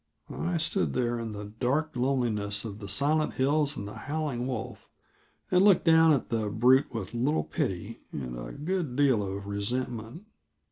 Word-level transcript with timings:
I 0.33 0.57
stood 0.57 0.93
there 0.93 1.19
in 1.19 1.31
the 1.33 1.45
dark 1.45 1.95
loneliness 1.95 2.65
of 2.65 2.79
the 2.79 2.87
silent 2.89 3.35
hills 3.35 3.77
and 3.77 3.87
the 3.87 3.93
howling 3.93 4.47
wolf, 4.47 4.89
and 5.51 5.63
looked 5.63 5.85
down 5.85 6.11
at 6.11 6.29
the 6.29 6.49
brute 6.49 6.91
with 6.91 7.13
little 7.13 7.43
pity 7.43 8.01
and 8.11 8.35
a 8.35 8.51
good 8.51 8.95
deal 8.95 9.21
of 9.21 9.45
resentment. 9.45 10.25